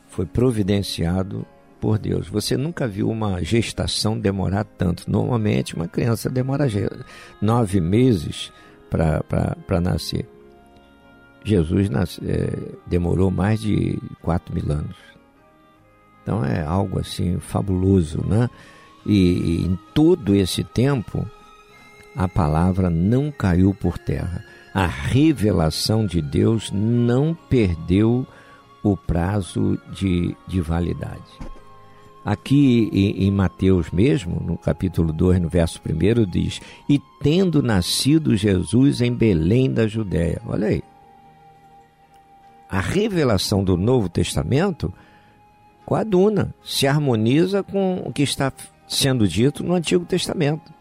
[0.07, 1.45] foi providenciado
[1.81, 2.29] por Deus.
[2.29, 5.09] Você nunca viu uma gestação demorar tanto.
[5.09, 6.65] Normalmente, uma criança demora
[7.41, 8.51] nove meses
[8.89, 10.25] para nascer.
[11.43, 12.53] Jesus nasce, é,
[12.87, 14.95] demorou mais de quatro mil anos.
[16.21, 18.49] Então é algo assim fabuloso, né?
[19.05, 21.27] E, em todo esse tempo,
[22.15, 24.43] a palavra não caiu por terra.
[24.73, 28.25] A revelação de Deus não perdeu
[28.81, 31.21] o prazo de, de validade.
[32.25, 38.35] Aqui em, em Mateus mesmo, no capítulo 2, no verso 1, diz: E tendo nascido
[38.35, 40.41] Jesus em Belém da Judéia.
[40.45, 40.81] Olha aí.
[42.69, 44.91] A revelação do Novo Testamento
[45.85, 48.51] coaduna, se harmoniza com o que está
[48.95, 50.71] sendo dito no Antigo Testamento.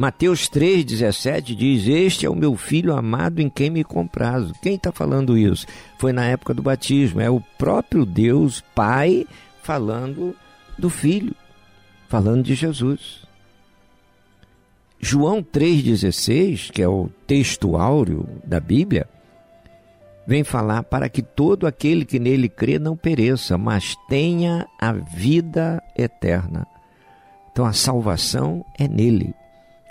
[0.00, 4.54] Mateus 3,17 diz: Este é o meu filho amado em quem me comprazo.
[4.62, 5.66] Quem está falando isso?
[5.98, 7.20] Foi na época do batismo.
[7.20, 9.26] É o próprio Deus, Pai,
[9.62, 10.34] falando
[10.78, 11.34] do Filho,
[12.08, 13.28] falando de Jesus.
[14.98, 19.06] João 3,16, que é o texto áureo da Bíblia,
[20.26, 25.82] vem falar para que todo aquele que nele crê não pereça, mas tenha a vida
[25.94, 26.66] eterna.
[27.52, 29.34] Então a salvação é nele.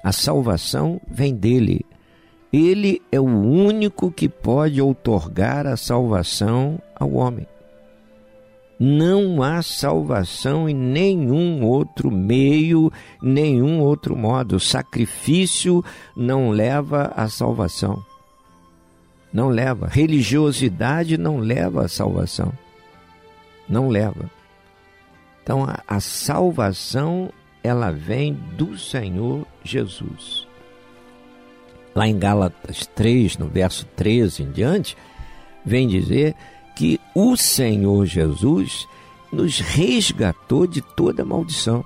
[0.04, 1.86] A salvação vem dele.
[2.52, 7.46] Ele é o único que pode outorgar a salvação ao homem.
[8.80, 12.92] Não há salvação em nenhum outro meio,
[13.22, 14.58] nenhum outro modo.
[14.58, 15.84] Sacrifício
[16.16, 18.02] não leva à salvação.
[19.34, 19.88] Não leva.
[19.88, 22.54] Religiosidade não leva à salvação.
[23.68, 24.32] Não leva.
[25.44, 27.30] Então a, a salvação
[27.64, 30.48] ela vem do Senhor Jesus.
[31.94, 34.98] Lá em Gálatas 3, no verso 13 em diante,
[35.66, 36.36] vem dizer
[36.76, 38.88] que o Senhor Jesus
[39.32, 41.84] nos resgatou de toda maldição.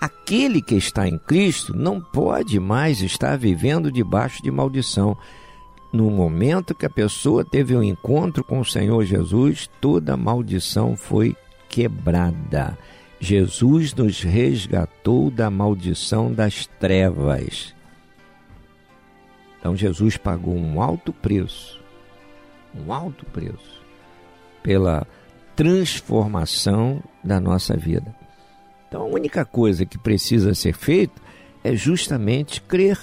[0.00, 5.16] Aquele que está em Cristo não pode mais estar vivendo debaixo de maldição.
[5.92, 11.36] No momento que a pessoa teve um encontro com o Senhor Jesus, toda maldição foi
[11.68, 12.76] quebrada.
[13.24, 17.72] Jesus nos resgatou da maldição das trevas.
[19.60, 21.80] Então Jesus pagou um alto preço
[22.74, 23.82] um alto preço
[24.62, 25.06] pela
[25.54, 28.12] transformação da nossa vida.
[28.88, 31.20] Então a única coisa que precisa ser feita
[31.62, 32.98] é justamente crer,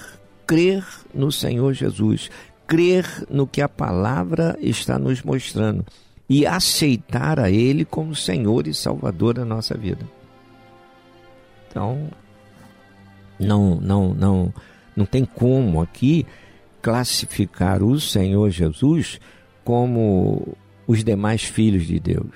[0.45, 2.30] crer no Senhor Jesus,
[2.67, 5.86] crer no que a palavra está nos mostrando
[6.30, 10.05] e aceitar a Ele como Senhor e Salvador da nossa vida.
[11.67, 12.09] Então,
[13.39, 14.53] não, não, não,
[14.95, 16.25] não tem como aqui
[16.82, 19.19] classificar o Senhor Jesus
[19.63, 20.55] como
[20.88, 22.34] os demais filhos de Deus.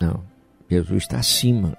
[0.00, 0.22] Não,
[0.68, 1.76] Jesus está acima.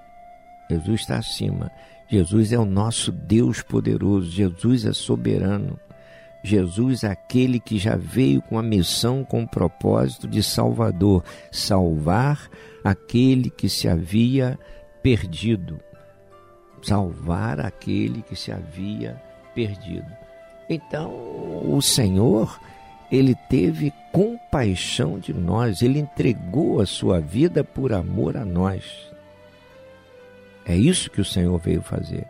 [0.69, 1.71] Jesus está acima.
[2.09, 4.29] Jesus é o nosso Deus poderoso.
[4.29, 5.79] Jesus é soberano.
[6.43, 12.49] Jesus aquele que já veio com a missão, com o propósito de Salvador salvar
[12.83, 14.57] aquele que se havia
[15.01, 15.79] perdido.
[16.81, 19.21] Salvar aquele que se havia
[19.53, 20.07] perdido.
[20.69, 21.11] Então,
[21.65, 22.59] o Senhor
[23.11, 28.83] ele teve compaixão de nós, ele entregou a sua vida por amor a nós.
[30.65, 32.27] É isso que o Senhor veio fazer.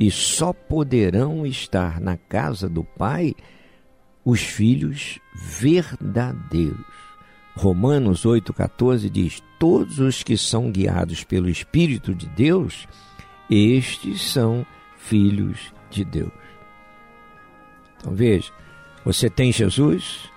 [0.00, 3.34] E só poderão estar na casa do Pai
[4.24, 6.86] os filhos verdadeiros.
[7.54, 12.88] Romanos 8,14 diz: Todos os que são guiados pelo Espírito de Deus,
[13.50, 14.64] estes são
[14.96, 16.32] filhos de Deus.
[17.98, 18.50] Então veja,
[19.04, 20.30] você tem Jesus?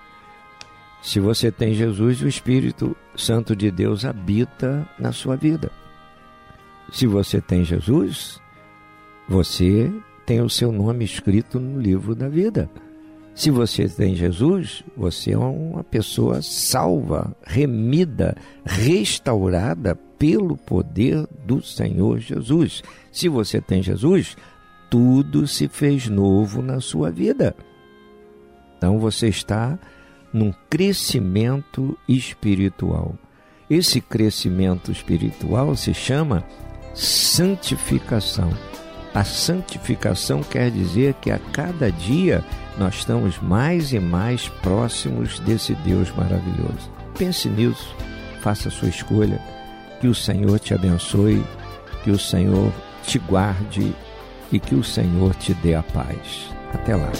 [1.00, 5.70] Se você tem Jesus, o Espírito Santo de Deus habita na sua vida.
[6.90, 8.40] Se você tem Jesus,
[9.28, 9.92] você
[10.26, 12.68] tem o seu nome escrito no livro da vida.
[13.34, 22.20] Se você tem Jesus, você é uma pessoa salva, remida, restaurada pelo poder do Senhor
[22.20, 22.82] Jesus.
[23.10, 24.36] Se você tem Jesus,
[24.88, 27.56] tudo se fez novo na sua vida.
[28.76, 29.78] Então você está
[30.32, 33.16] num crescimento espiritual.
[33.68, 36.44] Esse crescimento espiritual se chama
[36.94, 38.50] santificação.
[39.14, 42.44] A santificação quer dizer que a cada dia
[42.76, 46.90] nós estamos mais e mais próximos desse Deus maravilhoso.
[47.16, 47.94] Pense nisso,
[48.40, 49.40] faça a sua escolha,
[50.00, 51.44] que o Senhor te abençoe,
[52.02, 52.72] que o Senhor
[53.06, 53.94] te guarde
[54.50, 56.50] e que o Senhor te dê a paz.
[56.72, 57.12] Até lá.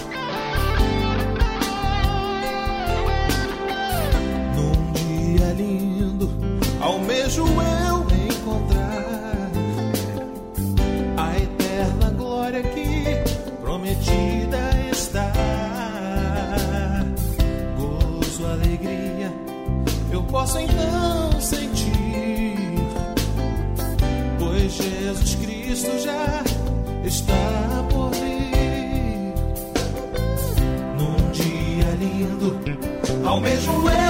[4.53, 5.74] Num dia lindo,
[25.75, 26.41] Cristo já
[27.03, 29.33] está por vir.
[30.97, 32.57] Num dia lindo,
[33.27, 34.04] almejo eu encontrar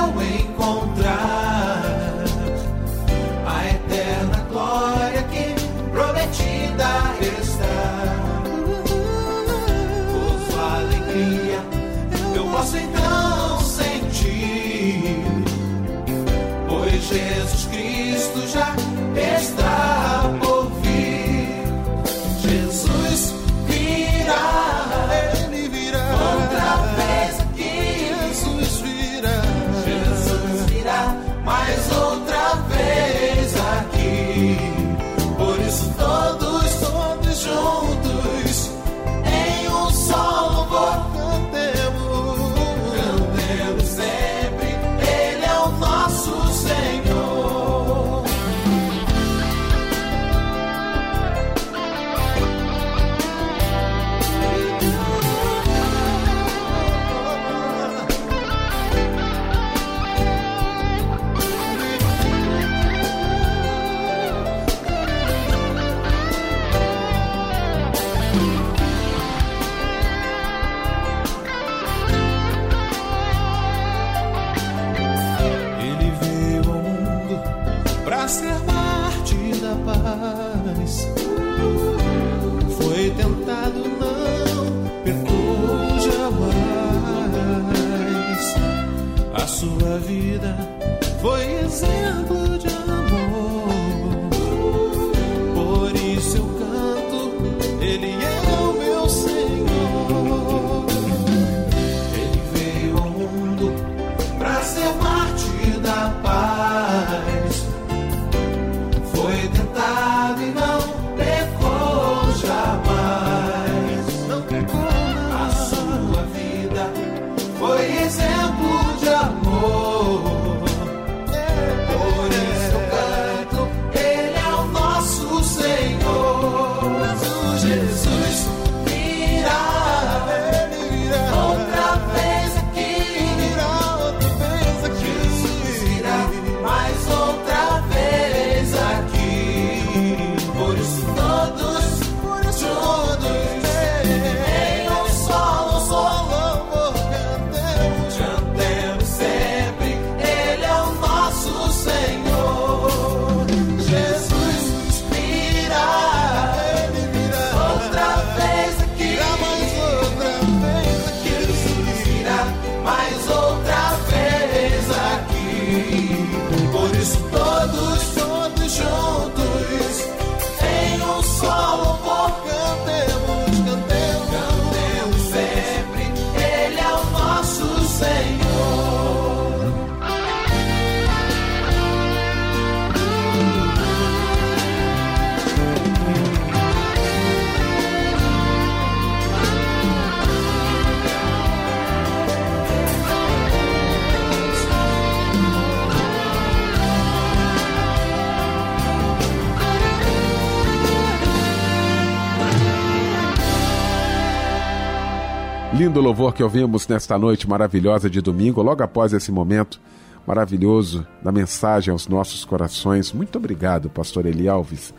[206.05, 209.81] louvor que ouvimos nesta noite maravilhosa de domingo, logo após esse momento
[210.27, 213.11] maravilhoso da mensagem aos nossos corações.
[213.11, 214.93] Muito obrigado, pastor Eli Alves.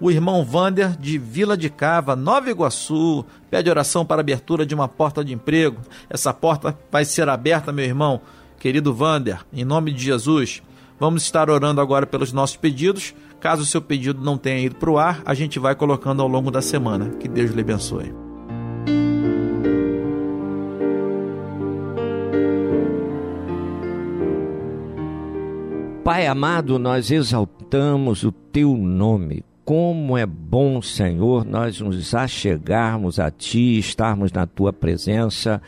[0.00, 4.74] O irmão Vander, de Vila de Cava, Nova Iguaçu, pede oração para a abertura de
[4.74, 5.80] uma porta de emprego.
[6.10, 8.20] Essa porta vai ser aberta, meu irmão,
[8.58, 10.62] querido Vander, em nome de Jesus.
[10.98, 13.14] Vamos estar orando agora pelos nossos pedidos.
[13.38, 16.28] Caso o seu pedido não tenha ido para o ar, a gente vai colocando ao
[16.28, 17.10] longo da semana.
[17.20, 18.14] Que Deus lhe abençoe.
[26.02, 29.44] Pai amado, nós exaltamos o teu nome.
[29.64, 35.60] Como é bom, Senhor, nós nos achegarmos a ti, estarmos na tua presença.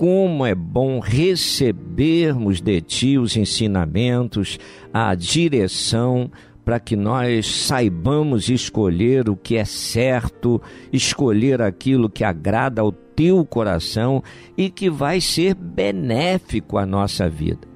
[0.00, 4.58] Como é bom recebermos de ti os ensinamentos,
[4.94, 6.30] a direção,
[6.64, 10.58] para que nós saibamos escolher o que é certo,
[10.90, 14.24] escolher aquilo que agrada ao teu coração
[14.56, 17.68] e que vai ser benéfico à nossa vida.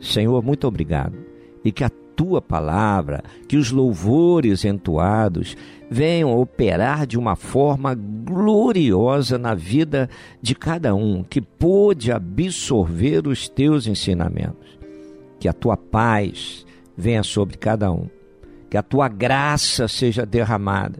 [0.00, 1.18] Senhor, muito obrigado
[1.62, 5.56] e que a tua palavra, que os louvores entoados
[5.88, 10.10] venham operar de uma forma gloriosa na vida
[10.42, 14.66] de cada um que pôde absorver os teus ensinamentos.
[15.38, 16.66] Que a tua paz
[16.96, 18.08] venha sobre cada um,
[18.68, 20.98] que a tua graça seja derramada.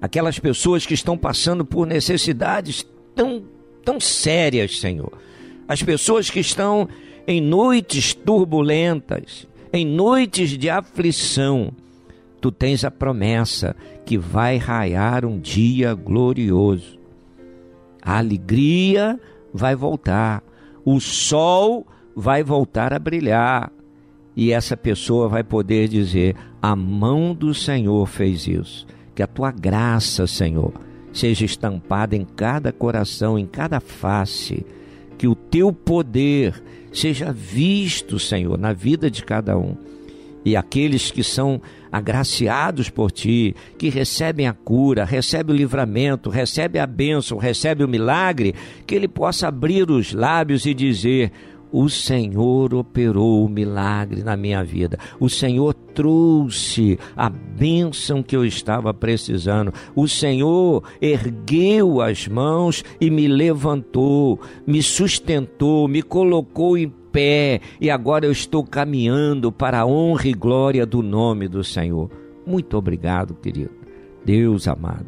[0.00, 3.42] Aquelas pessoas que estão passando por necessidades tão,
[3.84, 5.12] tão sérias, Senhor.
[5.66, 6.88] As pessoas que estão
[7.26, 11.72] em noites turbulentas, em noites de aflição,
[12.40, 13.74] tu tens a promessa
[14.06, 16.96] que vai raiar um dia glorioso.
[18.00, 19.18] A alegria
[19.52, 20.44] vai voltar,
[20.84, 23.72] o sol vai voltar a brilhar,
[24.36, 28.86] e essa pessoa vai poder dizer: A mão do Senhor fez isso.
[29.12, 30.72] Que a tua graça, Senhor,
[31.12, 34.64] seja estampada em cada coração, em cada face.
[35.18, 36.62] Que o teu poder
[36.92, 39.76] seja visto, Senhor, na vida de cada um.
[40.44, 41.60] E aqueles que são
[41.90, 47.88] agraciados por ti, que recebem a cura, recebem o livramento, recebem a bênção, recebem o
[47.88, 48.54] milagre,
[48.86, 51.32] que ele possa abrir os lábios e dizer:
[51.74, 54.96] o Senhor operou o milagre na minha vida.
[55.18, 59.74] O Senhor trouxe a bênção que eu estava precisando.
[59.92, 67.90] O Senhor ergueu as mãos e me levantou, me sustentou, me colocou em pé e
[67.90, 72.08] agora eu estou caminhando para a honra e glória do nome do Senhor.
[72.46, 73.72] Muito obrigado, querido.
[74.24, 75.06] Deus amado.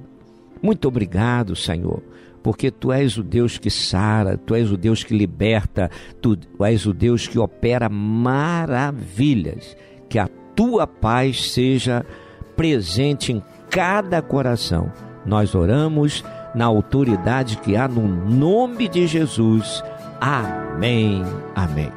[0.61, 2.03] Muito obrigado, Senhor
[2.47, 5.91] porque tu és o Deus que sara, tu és o Deus que liberta,
[6.23, 9.77] tu és o Deus que opera maravilhas.
[10.09, 12.07] Que a tua paz seja
[12.55, 14.93] presente em cada coração.
[15.27, 16.25] Nós oramos
[16.55, 19.83] na autoridade que há no nome de Jesus.
[20.21, 21.25] Amém.
[21.53, 21.91] Amém.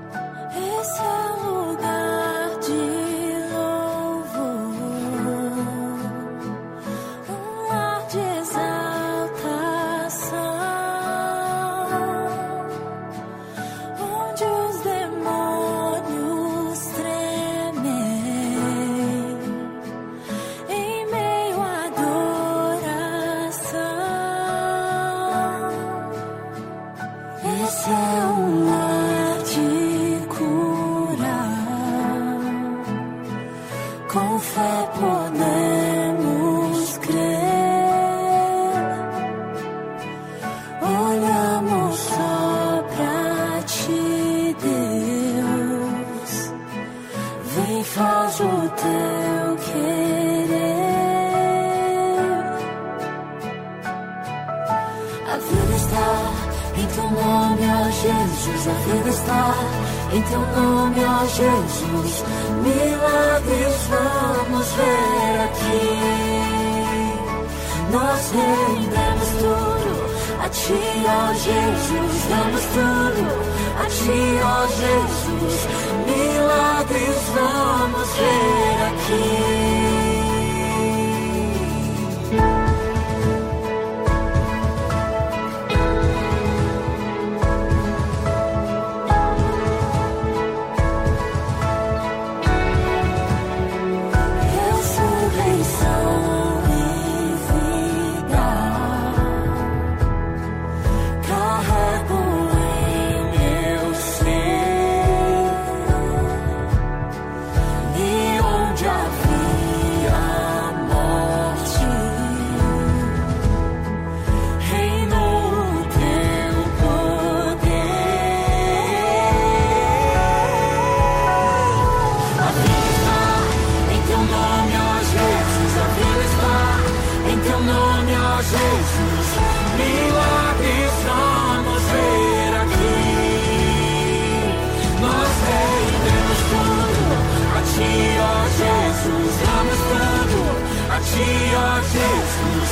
[141.20, 142.70] Ti, ó Jesus,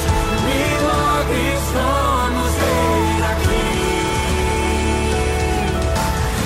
[0.48, 3.68] milagres vamos ver aqui.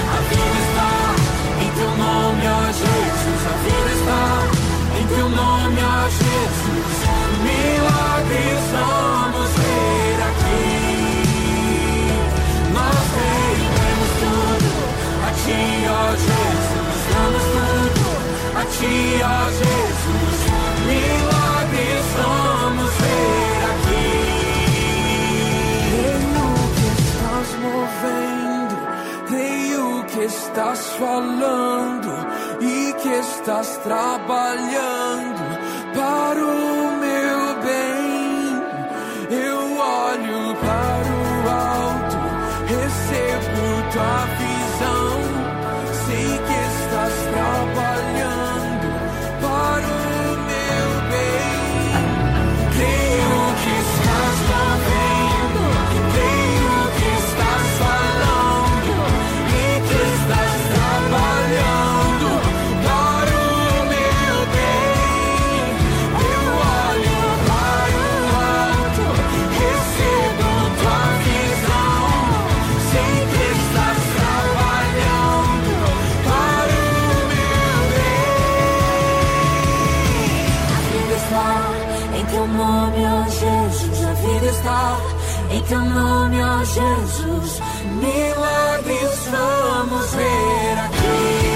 [0.09, 0.91] A vida está
[1.61, 2.49] em Teu nome, ó
[2.81, 4.23] Jesus, a vida está
[4.99, 6.97] em Teu nome, ó Jesus,
[7.45, 10.73] milagres vamos ver aqui.
[12.73, 14.69] Nós rendemos tudo
[15.27, 18.03] a Ti, ó Jesus, damos tudo
[18.57, 19.90] a Ti, ó Jesus,
[30.21, 32.11] que estás falando
[32.61, 35.41] e que estás trabalhando
[35.95, 38.61] para o meu bem.
[39.35, 42.17] Eu olho para o alto,
[42.67, 45.30] recebo tua visão.
[84.61, 84.97] Está
[85.49, 87.59] em teu nome, ó Jesus.
[87.99, 91.51] Milagres vamos ver aqui.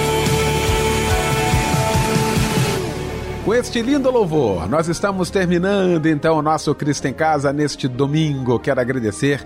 [3.45, 8.57] Com este lindo louvor, nós estamos terminando então o nosso Cristo em Casa neste domingo.
[8.57, 9.45] Quero agradecer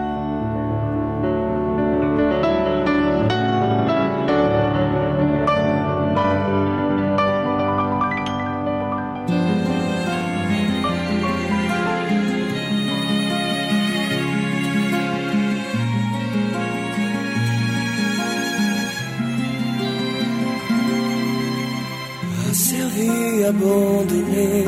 [22.51, 24.65] Asservi, abandonné,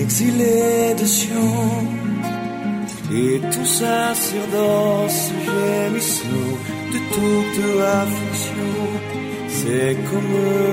[0.00, 1.54] exilé de Sion.
[3.14, 3.70] Et tout
[4.24, 6.52] sur dans ce gémissant
[6.92, 7.58] de toute
[8.00, 8.74] affliction.
[9.56, 10.32] C'est comme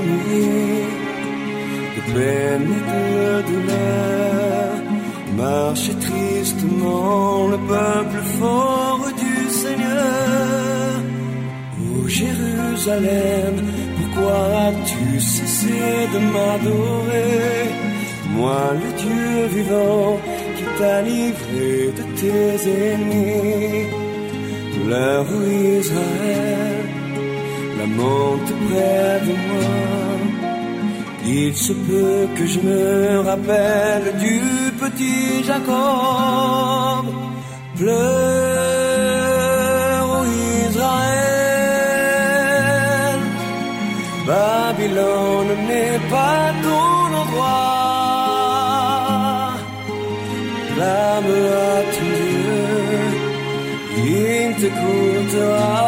[0.10, 0.88] mourir
[1.96, 4.70] de peine et de douleur.
[5.38, 11.04] Marcher tristement le peuple fort du Seigneur.
[11.86, 13.56] Ô Jérusalem,
[14.14, 17.70] pourquoi as-tu cessé de m'adorer?
[18.36, 20.18] Moi, le Dieu vivant,
[20.58, 23.88] qui t'a livré de tes ennemis.
[24.86, 25.42] Pleure, ô
[25.80, 26.86] Israël,
[27.78, 29.70] lamente près de moi.
[31.26, 34.42] Il se peut que je me rappelle du
[34.82, 37.06] petit Jacob.
[37.78, 38.79] Pleure,
[44.30, 47.70] Babylone n'est pas ton endroit.
[50.76, 51.34] Clame
[51.66, 52.66] à ton Dieu,
[53.98, 55.80] il t'écoutera.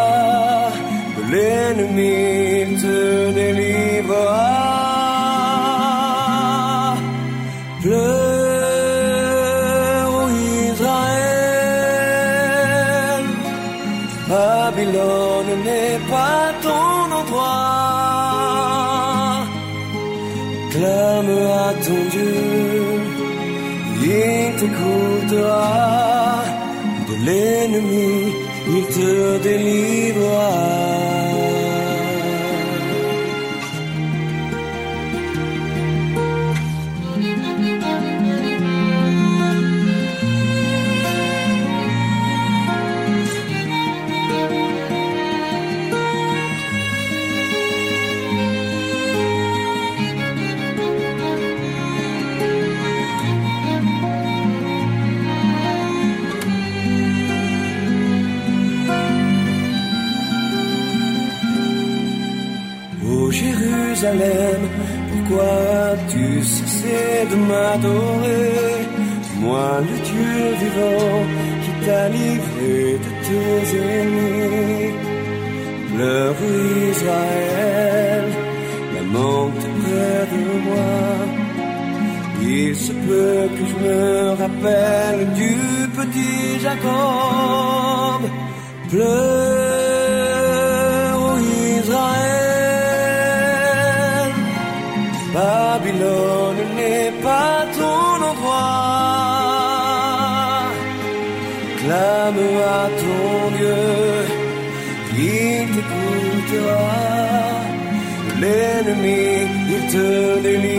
[1.31, 2.40] L'ennemi,
[67.71, 68.87] m'adorer
[69.39, 71.21] Moi le Dieu vivant
[71.63, 74.93] qui t'a livré de tes ennemis.
[75.93, 76.41] Pleure
[76.91, 78.25] Israël,
[78.95, 80.97] lamente près de moi.
[82.43, 84.01] Il se peut que je me
[84.41, 85.55] rappelle du
[85.97, 88.21] petit Jacob.
[88.89, 89.20] Pleure,
[109.01, 109.47] mi?
[109.71, 110.70] Yırtıldı mı?